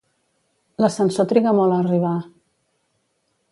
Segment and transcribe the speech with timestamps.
[0.83, 2.17] L'ascensor triga molt a arribar.